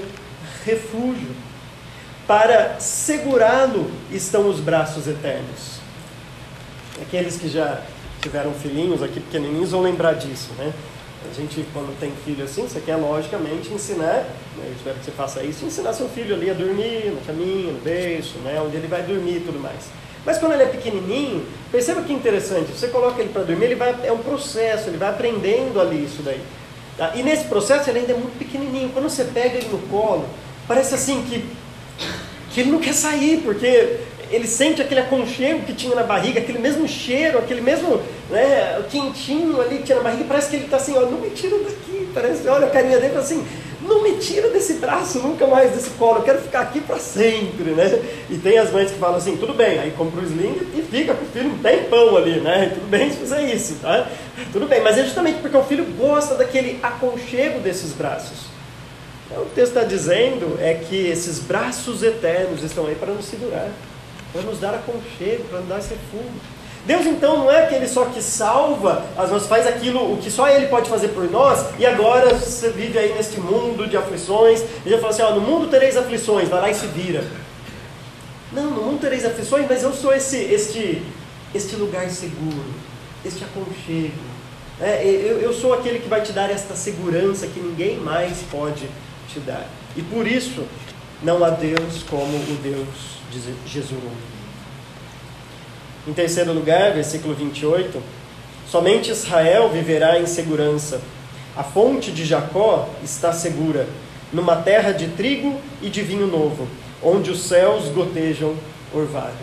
[0.67, 1.29] refúgio.
[2.27, 5.79] Para segurá-lo estão os braços eternos.
[7.01, 7.81] Aqueles que já
[8.21, 10.73] tiveram filhinhos aqui pequenininhos vão lembrar disso, né?
[11.29, 14.23] A gente, quando tem filho assim, você quer logicamente ensinar,
[14.55, 17.73] né, eu espero que você faça isso, ensinar seu filho ali a dormir, no caminho,
[17.73, 19.89] no berço, né, onde ele vai dormir e tudo mais.
[20.25, 23.95] Mas quando ele é pequenininho, perceba que interessante, você coloca ele para dormir, ele vai,
[24.03, 26.41] é um processo, ele vai aprendendo ali isso daí.
[26.97, 27.13] Tá?
[27.15, 28.89] E nesse processo ele ainda é muito pequenininho.
[28.89, 30.27] Quando você pega ele no colo,
[30.67, 31.43] parece assim que,
[32.51, 33.99] que ele não quer sair, porque
[34.31, 39.61] ele sente aquele aconchego que tinha na barriga, aquele mesmo cheiro, aquele mesmo né, quentinho
[39.61, 42.09] ali que tinha na barriga, parece que ele está assim, ó, não me tira daqui,
[42.13, 43.45] parece, olha a carinha dele assim,
[43.81, 47.71] não me tira desse braço nunca mais desse colo, eu quero ficar aqui para sempre,
[47.71, 48.01] né?
[48.29, 51.13] E tem as mães que falam assim, tudo bem, aí compra o sling e fica
[51.13, 52.71] com o filho um tempão ali, né?
[52.73, 54.09] Tudo bem se fizer isso, tá?
[54.51, 58.46] Tudo bem, mas é justamente porque o filho gosta daquele aconchego desses braços.
[59.29, 63.71] Então, o texto está dizendo é que esses braços eternos estão aí para nos segurar
[64.31, 66.57] para nos dar aconchego, para nos dar esse refúgio.
[66.85, 70.47] Deus então não é aquele só que salva, as nós faz aquilo o que só
[70.47, 74.89] Ele pode fazer por nós, e agora você vive aí neste mundo de aflições, e
[74.89, 77.25] já fala assim, ó, no mundo tereis aflições, vai lá e se vira.
[78.53, 81.01] Não, no mundo tereis aflições, mas eu sou esse, este,
[81.53, 82.73] este lugar seguro,
[83.25, 84.37] este aconchego.
[84.79, 88.87] É, eu, eu sou aquele que vai te dar esta segurança que ninguém mais pode
[89.27, 89.67] te dar.
[89.95, 90.63] E por isso,
[91.23, 94.11] Não há Deus como o Deus de Jesurum.
[96.07, 97.99] Em terceiro lugar, versículo 28,
[98.69, 101.01] somente Israel viverá em segurança.
[101.55, 103.87] A fonte de Jacó está segura,
[104.31, 106.67] numa terra de trigo e de vinho novo,
[107.01, 108.55] onde os céus gotejam
[108.93, 109.33] orvalho.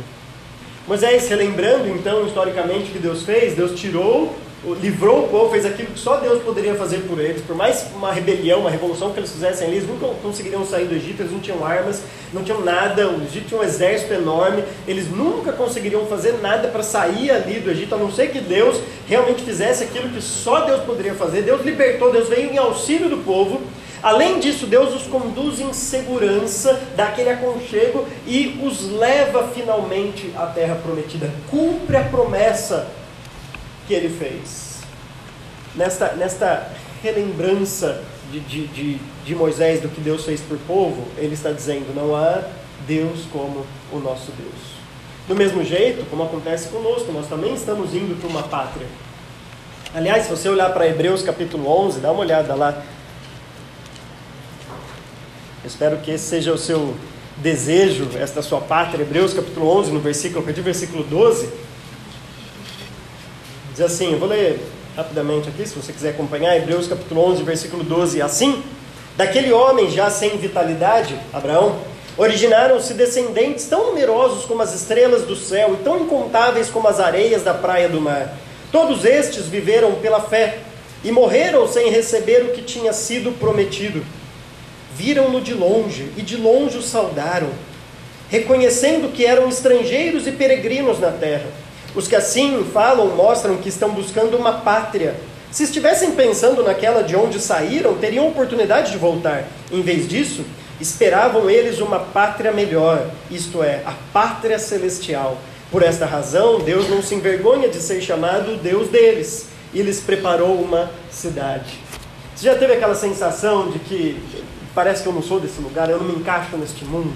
[0.87, 4.33] Moisés, relembrando então historicamente o que Deus fez, Deus tirou,
[4.81, 7.43] livrou o povo, fez aquilo que só Deus poderia fazer por eles.
[7.43, 10.95] Por mais uma rebelião, uma revolução que eles fizessem ali, eles nunca conseguiriam sair do
[10.95, 15.11] Egito, eles não tinham armas, não tinham nada, o Egito tinha um exército enorme, eles
[15.11, 19.43] nunca conseguiriam fazer nada para sair ali do Egito, a não ser que Deus realmente
[19.43, 21.43] fizesse aquilo que só Deus poderia fazer.
[21.43, 23.61] Deus libertou, Deus veio em auxílio do povo.
[24.03, 30.45] Além disso, Deus os conduz em segurança, dá aquele aconchego e os leva finalmente à
[30.45, 31.31] terra prometida.
[31.51, 32.87] Cumpre a promessa
[33.87, 34.79] que ele fez.
[35.75, 36.71] Nesta, nesta
[37.03, 41.95] relembrança de, de, de, de Moisés do que Deus fez por povo, ele está dizendo:
[41.95, 42.43] não há
[42.87, 44.75] Deus como o nosso Deus.
[45.27, 48.87] Do mesmo jeito, como acontece conosco, nós também estamos indo para uma pátria.
[49.95, 52.83] Aliás, se você olhar para Hebreus capítulo 11, dá uma olhada lá
[55.67, 56.95] espero que esse seja o seu
[57.39, 59.03] desejo, esta sua pátria.
[59.03, 61.49] Hebreus capítulo 11, no versículo, a versículo 12.
[63.75, 64.61] Diz assim, eu vou ler
[64.97, 68.23] rapidamente aqui, se você quiser acompanhar, Hebreus capítulo 11, versículo 12.
[68.23, 68.63] Assim,
[69.17, 71.77] daquele homem já sem vitalidade, Abraão,
[72.17, 77.43] originaram-se descendentes tão numerosos como as estrelas do céu e tão incontáveis como as areias
[77.43, 78.37] da praia do mar.
[78.71, 80.61] Todos estes viveram pela fé
[81.03, 84.05] e morreram sem receber o que tinha sido prometido
[84.97, 87.51] viram-no de longe e de longe o saudaram,
[88.31, 91.47] reconhecendo que eram estrangeiros e peregrinos na terra.
[91.95, 95.15] Os que assim falam mostram que estão buscando uma pátria.
[95.51, 99.45] Se estivessem pensando naquela de onde saíram, teriam oportunidade de voltar.
[99.71, 100.45] Em vez disso,
[100.81, 105.39] esperavam eles uma pátria melhor, isto é, a pátria celestial.
[105.71, 110.61] Por esta razão, Deus não se envergonha de ser chamado Deus deles e lhes preparou
[110.61, 111.79] uma cidade.
[112.35, 114.21] Você já teve aquela sensação de que
[114.75, 117.13] parece que eu não sou desse lugar, eu não me encaixo neste mundo.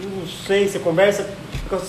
[0.00, 1.28] Eu não sei, você conversa
[1.68, 1.80] com o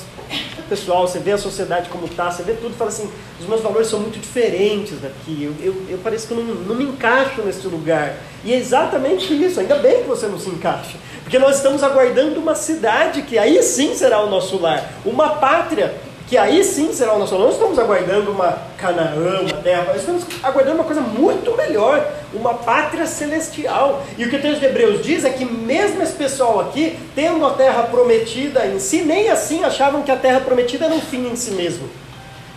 [0.68, 3.62] pessoal, você vê a sociedade como está, você vê tudo e fala assim, os meus
[3.62, 7.42] valores são muito diferentes daqui, eu, eu, eu pareço que eu não, não me encaixo
[7.42, 8.18] nesse lugar.
[8.44, 12.40] E é exatamente isso, ainda bem que você não se encaixa, porque nós estamos aguardando
[12.40, 15.96] uma cidade que aí sim será o nosso lar, uma pátria
[16.28, 17.46] que aí sim será o nosso lar.
[17.46, 22.54] Não estamos aguardando uma Canaã, uma terra, nós estamos aguardando uma coisa muito melhor, uma
[22.54, 24.06] pátria celestial.
[24.18, 27.46] E o que o texto de Hebreus diz é que mesmo esse pessoal aqui, tendo
[27.46, 31.28] a terra prometida em si, nem assim achavam que a terra prometida era um fim
[31.28, 31.90] em si mesmo.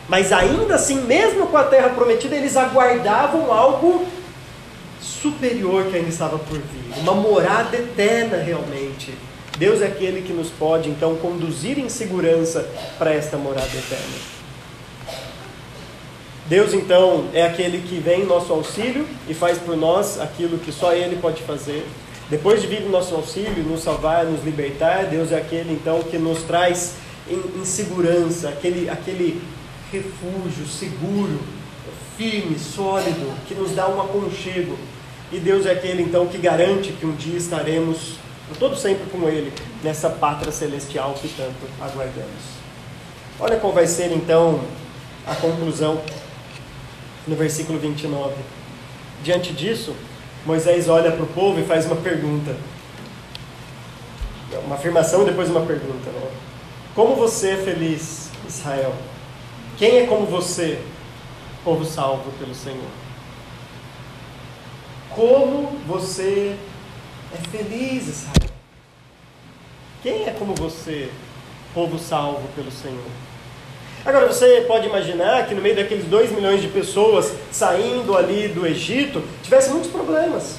[0.09, 4.07] Mas ainda assim, mesmo com a terra prometida, eles aguardavam algo
[5.01, 9.15] superior que ainda estava por vir, uma morada eterna realmente.
[9.57, 12.67] Deus é aquele que nos pode então conduzir em segurança
[12.99, 14.40] para esta morada eterna.
[16.51, 20.73] Deus então é aquele que vem em nosso auxílio e faz por nós aquilo que
[20.73, 21.87] só Ele pode fazer.
[22.29, 26.19] Depois de vir em nosso auxílio, nos salvar, nos libertar, Deus é aquele então que
[26.19, 26.95] nos traz
[27.29, 29.41] em, em segurança, aquele, aquele
[29.93, 31.39] refúgio seguro,
[32.19, 34.77] firme, sólido, que nos dá um aconchego.
[35.31, 38.17] E Deus é aquele então que garante que um dia estaremos
[38.49, 39.53] por todo sempre com Ele,
[39.85, 42.59] nessa pátria celestial que tanto aguardamos.
[43.39, 44.61] Olha qual vai ser então
[45.25, 46.01] a conclusão
[47.31, 48.35] no versículo 29.
[49.23, 49.95] Diante disso,
[50.45, 52.57] Moisés olha para o povo e faz uma pergunta.
[54.65, 56.11] Uma afirmação e depois uma pergunta.
[56.11, 56.31] Né?
[56.93, 58.93] Como você é feliz, Israel?
[59.79, 60.83] Quem é como você,
[61.63, 62.91] povo salvo pelo Senhor?
[65.11, 66.57] Como você
[67.33, 68.51] é feliz, Israel.
[70.03, 71.13] Quem é como você,
[71.73, 73.30] povo salvo pelo Senhor?
[74.05, 78.67] Agora você pode imaginar que no meio daqueles dois milhões de pessoas saindo ali do
[78.67, 80.57] Egito, tivesse muitos problemas.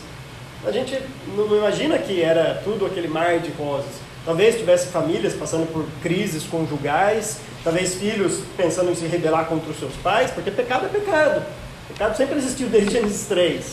[0.64, 0.96] A gente
[1.36, 3.90] não imagina que era tudo aquele mar de rosas.
[4.24, 9.80] Talvez tivesse famílias passando por crises conjugais, talvez filhos pensando em se rebelar contra os
[9.80, 11.44] seus pais, porque pecado é pecado.
[11.88, 13.66] Pecado sempre existiu desde Gênesis 3.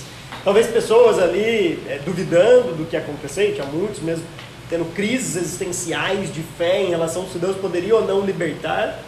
[0.42, 4.24] Talvez pessoas ali é, duvidando do que ia acontecer, tinha muitos mesmo
[4.70, 8.98] tendo crises existenciais de fé em relação se Deus poderia ou não libertar.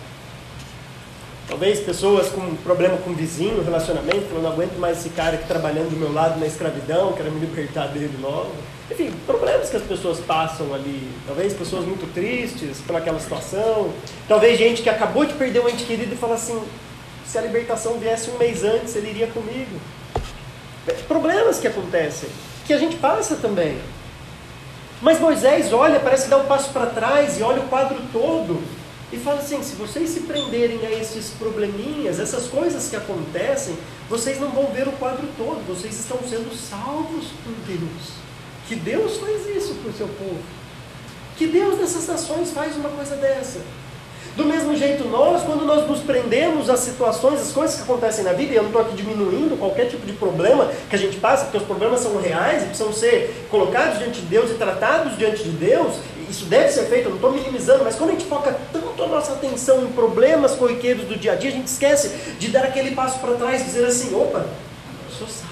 [1.51, 5.91] Talvez pessoas com problema com vizinho, relacionamento, falando, não aguento mais esse cara aqui trabalhando
[5.91, 8.53] do meu lado na escravidão, quero me libertar dele logo.
[8.89, 11.11] Enfim, problemas que as pessoas passam ali.
[11.27, 13.93] Talvez pessoas muito tristes por aquela situação.
[14.29, 16.63] Talvez gente que acabou de perder um ente querido e fala assim,
[17.27, 19.79] se a libertação viesse um mês antes, ele iria comigo
[21.07, 22.29] problemas que acontecem,
[22.67, 23.77] que a gente passa também.
[25.03, 28.63] Mas Moisés olha, parece que dá um passo para trás e olha o quadro todo
[29.13, 33.77] e fala assim: se vocês se prenderem a esses probleminhas, essas coisas que acontecem,
[34.09, 38.21] vocês não vão ver o quadro todo, vocês estão sendo salvos por Deus.
[38.69, 40.39] Que Deus faz isso o seu povo.
[41.37, 43.61] Que Deus nessas nações faz uma coisa dessa.
[44.37, 48.33] Do mesmo jeito, nós, quando nós nos prendemos às situações, às coisas que acontecem na
[48.33, 51.45] vida, e eu não estou aqui diminuindo qualquer tipo de problema que a gente passa,
[51.45, 55.43] porque os problemas são reais e precisam ser colocados diante de Deus e tratados diante
[55.43, 55.97] de Deus,
[56.31, 59.09] isso deve ser feito, eu não estou minimizando, mas quando a gente foca tanto a
[59.09, 62.93] nossa atenção em problemas corriqueiros do dia a dia, a gente esquece de dar aquele
[62.93, 65.51] passo para trás e dizer assim: opa, eu sou salvo.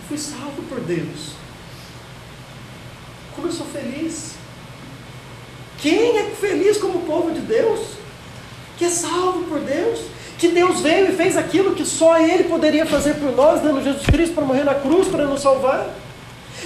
[0.00, 1.34] Eu fui salvo por Deus.
[3.36, 4.32] Como eu sou feliz.
[5.78, 7.80] Quem é feliz como o povo de Deus?
[8.76, 10.00] Que é salvo por Deus?
[10.38, 14.04] Que Deus veio e fez aquilo que só Ele poderia fazer por nós, dando Jesus
[14.06, 15.88] Cristo para morrer na cruz para nos salvar?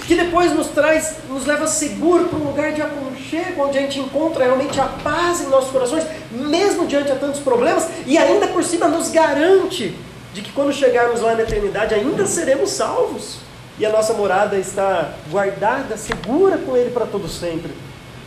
[0.05, 3.99] Que depois nos traz, nos leva seguro para um lugar de aconchego, onde a gente
[3.99, 8.63] encontra realmente a paz em nossos corações, mesmo diante de tantos problemas, e ainda por
[8.63, 9.95] cima nos garante
[10.33, 13.37] de que quando chegarmos lá na eternidade ainda seremos salvos.
[13.77, 17.71] E a nossa morada está guardada, segura com Ele para todo sempre.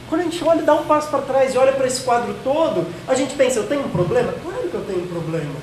[0.08, 2.87] Quando a gente olha dá um passo para trás e olha para esse quadro todo,
[3.08, 4.32] a gente pensa, eu tenho um problema?
[4.42, 5.54] Claro que eu tenho um problema.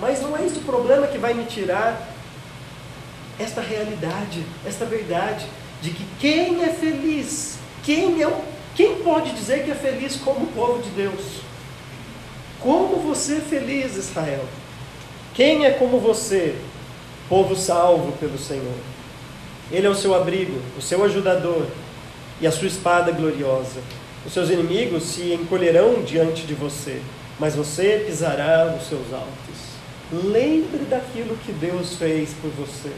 [0.00, 2.15] Mas não é esse o problema que vai me tirar
[3.38, 5.46] esta realidade, esta verdade,
[5.82, 8.40] de que quem é feliz, quem, é,
[8.74, 11.40] quem pode dizer que é feliz como o povo de Deus?
[12.60, 14.44] Como você é feliz, Israel?
[15.34, 16.56] Quem é como você,
[17.28, 18.74] povo salvo pelo Senhor?
[19.70, 21.66] Ele é o seu abrigo, o seu ajudador,
[22.40, 23.80] e a sua espada gloriosa.
[24.24, 27.00] Os seus inimigos se encolherão diante de você,
[27.38, 29.76] mas você pisará os seus altos.
[30.12, 32.92] Lembre daquilo que Deus fez por você.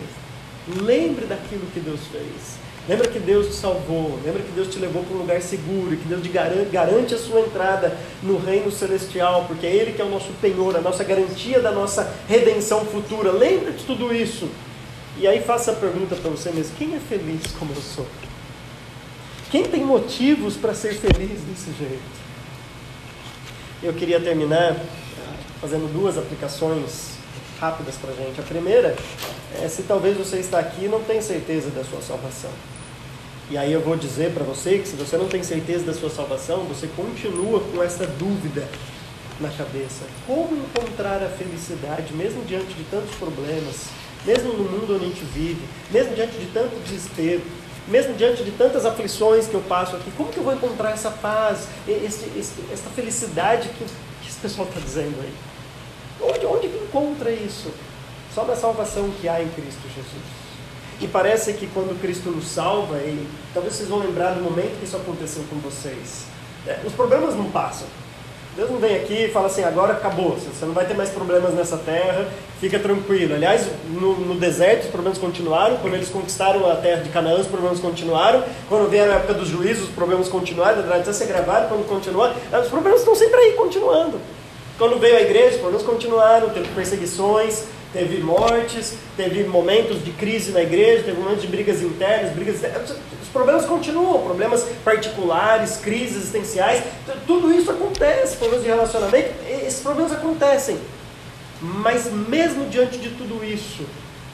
[0.77, 2.59] Lembre daquilo que Deus fez.
[2.89, 6.09] Lembra que Deus te salvou, lembra que Deus te levou para um lugar seguro, que
[6.09, 10.05] Deus te garante, garante a sua entrada no reino celestial, porque é Ele que é
[10.05, 13.31] o nosso penhor, a nossa garantia da nossa redenção futura.
[13.31, 14.49] Lembre de tudo isso.
[15.19, 18.07] E aí faça a pergunta para você mesmo: quem é feliz como eu sou?
[19.51, 22.19] Quem tem motivos para ser feliz desse jeito?
[23.83, 24.77] Eu queria terminar
[25.61, 27.18] fazendo duas aplicações
[27.61, 28.41] rápidas para a gente.
[28.41, 28.97] A primeira
[29.63, 32.51] é se talvez você está aqui e não tem certeza da sua salvação.
[33.51, 36.11] E aí eu vou dizer para você que se você não tem certeza da sua
[36.11, 38.69] salvação, você continua com essa dúvida
[39.41, 40.05] na cabeça.
[40.27, 43.87] Como encontrar a felicidade mesmo diante de tantos problemas,
[44.27, 47.43] mesmo no mundo onde a gente vive, mesmo diante de tanto desespero?
[47.89, 51.11] mesmo diante de tantas aflições que eu passo aqui, como que eu vou encontrar essa
[51.11, 55.33] paz, esse, esse, essa felicidade que, que esse pessoal está dizendo aí?
[56.99, 57.71] Encontra isso?
[58.35, 60.25] Só na salvação que há em Cristo Jesus.
[61.01, 64.85] E parece que quando Cristo nos salva, e talvez vocês vão lembrar do momento que
[64.85, 66.25] isso aconteceu com vocês.
[66.67, 67.87] É, os problemas não passam.
[68.57, 71.55] Deus não vem aqui e fala assim, agora acabou, você não vai ter mais problemas
[71.55, 72.27] nessa terra,
[72.61, 73.37] fica tranquilo.
[73.37, 77.47] Aliás, no, no, deserto os problemas continuaram, quando eles conquistaram a terra de Canaã, os
[77.47, 81.87] problemas continuaram, quando veio a época dos juízos, os problemas continuaram, até ser gravado, quando
[81.87, 84.19] continuar, os problemas estão sempre aí, continuando.
[84.79, 90.53] Quando veio a igreja, os problemas continuaram, teve perseguições, teve mortes, teve momentos de crise
[90.53, 92.61] na igreja, teve momentos de brigas internas, brigas
[93.21, 96.85] os problemas continuam, problemas particulares, crises existenciais,
[97.27, 100.79] tudo isso acontece, problemas de relacionamento, esses problemas acontecem.
[101.61, 103.85] Mas mesmo diante de tudo isso,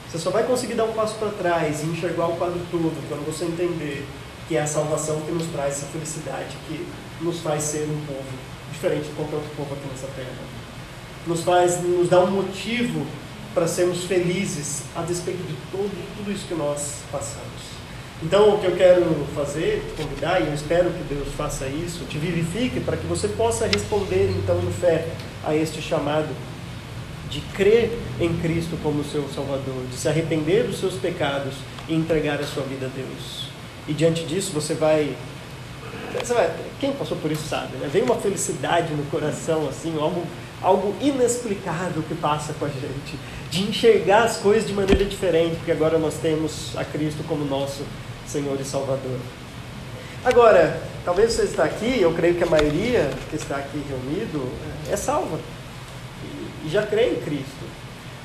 [0.07, 3.25] você só vai conseguir dar um passo para trás e enxergar o quadro todo quando
[3.25, 4.05] você entender
[4.47, 6.85] que é a salvação que nos traz essa felicidade, que
[7.19, 10.29] nos faz ser um povo diferente de qualquer outro povo aqui nessa terra.
[11.25, 13.05] Nos faz, nos dá um motivo
[13.53, 17.75] para sermos felizes a despeito de todo, tudo isso que nós passamos.
[18.21, 19.03] Então, o que eu quero
[19.35, 23.27] fazer, te convidar, e eu espero que Deus faça isso, te vivifique para que você
[23.27, 25.07] possa responder então em fé
[25.43, 26.29] a este chamado
[27.29, 31.55] de crer em Cristo como seu Salvador, de se arrepender dos seus pecados
[31.87, 33.49] e entregar a sua vida a Deus.
[33.87, 35.15] E diante disso você vai,
[36.79, 37.89] quem passou por isso sabe, né?
[37.91, 40.25] Vem uma felicidade no coração assim, algo
[40.61, 43.19] algo inexplicável que passa com a gente,
[43.51, 47.83] de enxergar as coisas de maneira diferente, porque agora nós temos a Cristo como nosso
[48.25, 49.19] Senhor e Salvador.
[50.23, 54.51] Agora, talvez você está aqui, eu creio que a maioria que está aqui reunido
[54.89, 55.39] é salva
[56.65, 57.65] e já crê em Cristo.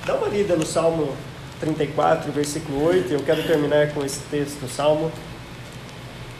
[0.06, 1.14] Dá uma lida no Salmo
[1.60, 5.12] 34, versículo 8, eu quero terminar com esse texto, Salmo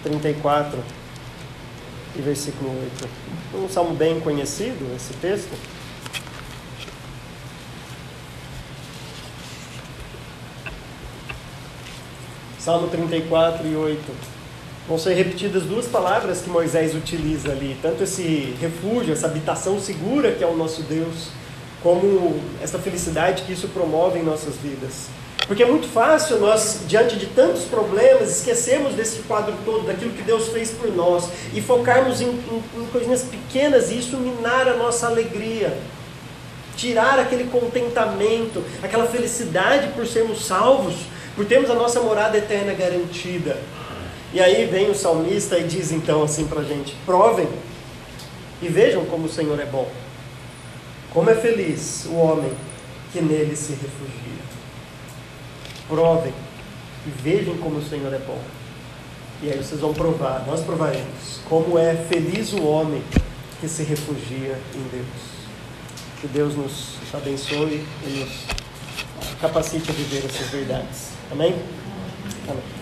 [0.03, 0.83] 34
[2.17, 3.09] e versículo 8.
[3.55, 5.53] Um salmo bem conhecido, esse texto.
[12.59, 14.01] Salmo 34 e 8.
[14.87, 20.33] Vão ser repetidas duas palavras que Moisés utiliza ali, tanto esse refúgio, essa habitação segura
[20.33, 21.29] que é o nosso Deus,
[21.83, 25.09] como essa felicidade que isso promove em nossas vidas.
[25.51, 30.23] Porque é muito fácil nós, diante de tantos problemas, esquecermos desse quadro todo, daquilo que
[30.23, 34.77] Deus fez por nós, e focarmos em, em, em coisinhas pequenas e isso minar a
[34.77, 35.77] nossa alegria.
[36.77, 40.95] Tirar aquele contentamento, aquela felicidade por sermos salvos,
[41.35, 43.59] por termos a nossa morada eterna garantida.
[44.33, 47.49] E aí vem o salmista e diz então assim para a gente: provem
[48.63, 49.91] e vejam como o Senhor é bom.
[51.13, 52.53] Como é feliz o homem
[53.13, 54.40] que nele se refugia.
[55.91, 56.33] Provem
[57.07, 58.41] e vejam como o Senhor é bom.
[59.43, 63.03] E aí vocês vão provar, nós provaremos, como é feliz o homem
[63.61, 65.41] que se refugia em Deus.
[66.21, 71.11] Que Deus nos abençoe e nos capacite a viver essas verdades.
[71.33, 71.57] Amém?
[72.49, 72.80] Amém.